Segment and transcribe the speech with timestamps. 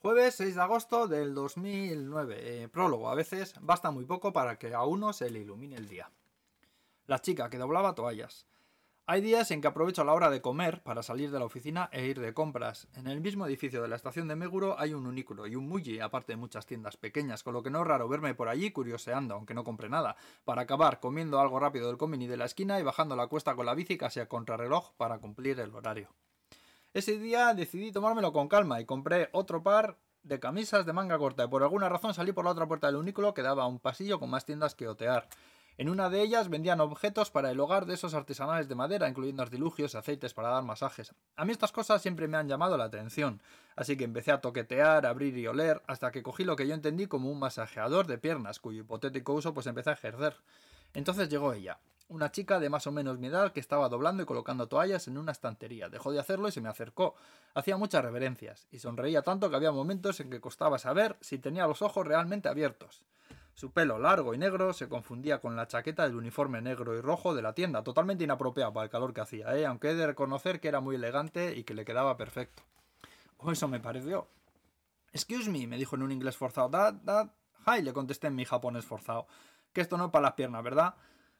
[0.00, 2.36] Jueves 6 de agosto del 2009.
[2.38, 3.10] Eh, prólogo.
[3.10, 6.12] A veces basta muy poco para que a uno se le ilumine el día.
[7.06, 8.46] La chica que doblaba toallas.
[9.06, 12.06] Hay días en que aprovecho la hora de comer para salir de la oficina e
[12.06, 12.86] ir de compras.
[12.94, 15.98] En el mismo edificio de la estación de Meguro hay un unículo y un Muji,
[15.98, 19.34] aparte de muchas tiendas pequeñas, con lo que no es raro verme por allí curioseando,
[19.34, 22.84] aunque no compre nada, para acabar comiendo algo rápido del comini de la esquina y
[22.84, 26.14] bajando la cuesta con la bici casi a contrarreloj para cumplir el horario.
[26.94, 31.44] Ese día decidí tomármelo con calma y compré otro par de camisas de manga corta
[31.44, 33.78] y por alguna razón salí por la otra puerta del unículo que daba a un
[33.78, 35.28] pasillo con más tiendas que otear.
[35.76, 39.44] En una de ellas vendían objetos para el hogar de esos artesanales de madera, incluyendo
[39.44, 41.14] artilugios y aceites para dar masajes.
[41.36, 43.40] A mí estas cosas siempre me han llamado la atención,
[43.76, 47.06] así que empecé a toquetear, abrir y oler, hasta que cogí lo que yo entendí
[47.06, 50.34] como un masajeador de piernas, cuyo hipotético uso pues empecé a ejercer.
[50.94, 54.26] Entonces llegó ella, una chica de más o menos mi edad que estaba doblando y
[54.26, 55.88] colocando toallas en una estantería.
[55.88, 57.14] Dejó de hacerlo y se me acercó.
[57.54, 61.66] Hacía muchas reverencias y sonreía tanto que había momentos en que costaba saber si tenía
[61.66, 63.04] los ojos realmente abiertos.
[63.54, 67.34] Su pelo largo y negro se confundía con la chaqueta del uniforme negro y rojo
[67.34, 69.66] de la tienda, totalmente inapropiado para el calor que hacía, ¿eh?
[69.66, 72.62] aunque he de reconocer que era muy elegante y que le quedaba perfecto.
[73.38, 74.28] O eso me pareció.
[75.12, 76.68] Excuse me, me dijo en un inglés forzado.
[76.68, 77.32] Dad, dad.
[77.66, 79.26] Hi, le contesté en mi japonés forzado.
[79.72, 80.94] Que esto no es para las piernas, ¿verdad?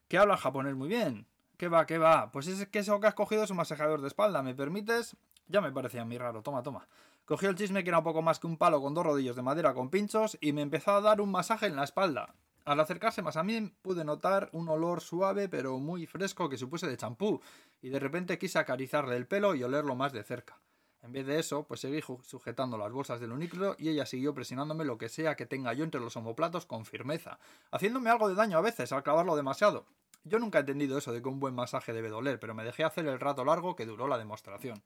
[0.08, 1.26] Que habla japonés muy bien.
[1.56, 2.30] ¿Qué va, qué va?
[2.32, 5.16] Pues es que eso que has cogido es un masajeador de espalda, ¿me permites?
[5.46, 6.88] Ya me parecía muy raro, toma, toma.
[7.24, 9.42] Cogió el chisme que era un poco más que un palo con dos rodillos de
[9.42, 12.34] madera con pinchos y me empezó a dar un masaje en la espalda.
[12.64, 16.86] Al acercarse más a mí pude notar un olor suave pero muy fresco que supuse
[16.86, 17.40] de champú
[17.82, 20.60] y de repente quise acariciarle el pelo y olerlo más de cerca.
[21.02, 24.84] En vez de eso, pues seguí sujetando las bolsas del unículo y ella siguió presionándome
[24.84, 27.38] lo que sea que tenga yo entre los homoplatos con firmeza,
[27.70, 29.86] haciéndome algo de daño a veces al clavarlo demasiado.
[30.24, 32.84] Yo nunca he entendido eso de que un buen masaje debe doler, pero me dejé
[32.84, 34.82] hacer el rato largo que duró la demostración.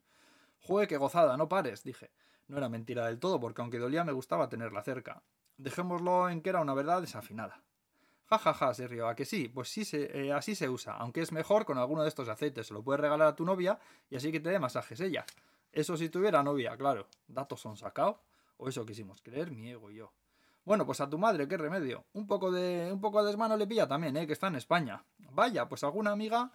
[0.60, 2.10] Jue, qué gozada, no pares, dije.
[2.48, 5.22] No era mentira del todo, porque aunque dolía me gustaba tenerla cerca.
[5.56, 7.62] Dejémoslo en que era una verdad desafinada.
[8.26, 9.08] Ja, ja, ja, se rió.
[9.08, 9.48] ¿A que sí?
[9.48, 12.66] Pues sí, se, eh, así se usa, aunque es mejor con alguno de estos aceites.
[12.66, 13.78] Se lo puedes regalar a tu novia
[14.10, 15.24] y así que te dé masajes ella.
[15.72, 17.06] Eso si tuviera novia, claro.
[17.26, 18.16] ¿Datos son sacados?
[18.58, 20.12] O eso quisimos creer mi ego y yo.
[20.64, 22.04] Bueno, pues a tu madre, qué remedio.
[22.12, 24.26] Un poco de un poco de desmano le pilla también, ¿eh?
[24.26, 25.04] que está en España.
[25.30, 26.52] Vaya, pues alguna amiga,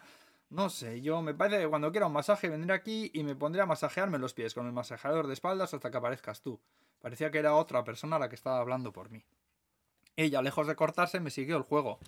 [0.50, 3.62] no sé, yo me parece que cuando quiera un masaje vendré aquí y me pondré
[3.62, 6.62] a masajearme los pies con el masajeador de espaldas hasta que aparezcas tú.
[7.02, 9.26] Parecía que era otra persona la que estaba hablando por mí.
[10.16, 12.00] Ella, lejos de cortarse, me siguió el juego.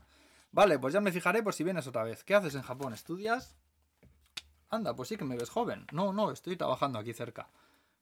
[0.51, 2.23] Vale, pues ya me fijaré por si vienes otra vez.
[2.23, 2.93] ¿Qué haces en Japón?
[2.93, 3.55] ¿Estudias?
[4.69, 5.88] Anda, pues sí que me ves joven.
[5.91, 7.50] No, no, estoy trabajando aquí cerca.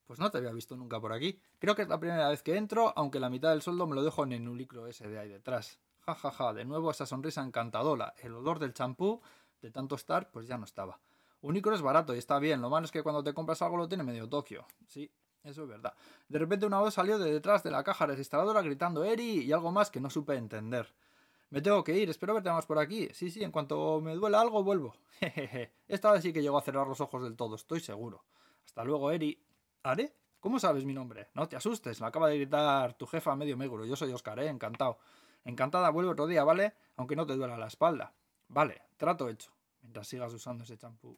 [0.06, 1.40] Pues no te había visto nunca por aquí.
[1.60, 4.04] Creo que es la primera vez que entro, aunque la mitad del sueldo me lo
[4.04, 5.80] dejo en el uniclo ese de ahí detrás.
[6.06, 8.14] Ja, ja, ja, de nuevo esa sonrisa encantadora.
[8.18, 9.22] El olor del champú,
[9.62, 11.00] de tanto estar, pues ya no estaba.
[11.42, 13.88] Unicro es barato y está bien, lo malo es que cuando te compras algo lo
[13.88, 14.66] tiene medio Tokio.
[14.88, 15.12] Sí,
[15.44, 15.94] eso es verdad.
[16.28, 19.72] De repente una voz salió de detrás de la caja registradora gritando Eri y algo
[19.72, 20.94] más que no supe entender.
[21.50, 23.08] Me tengo que ir, espero verte más por aquí.
[23.14, 24.94] Sí, sí, en cuanto me duela algo vuelvo.
[25.20, 25.72] Jejeje.
[25.88, 28.26] Esta vez sí que llego a cerrar los ojos del todo, estoy seguro.
[28.66, 29.42] Hasta luego, Eri.
[29.84, 30.14] ¿Are?
[30.40, 31.30] ¿Cómo sabes mi nombre?
[31.34, 33.86] No te asustes, me acaba de gritar tu jefa medio meguro.
[33.86, 34.48] Yo soy Oscar, ¿eh?
[34.48, 35.00] Encantado.
[35.46, 36.74] Encantada, vuelve otro día, ¿vale?
[36.98, 38.14] Aunque no te duela la espalda.
[38.50, 39.52] Vale, trato hecho.
[39.82, 41.18] Mientras sigas usando ese champú.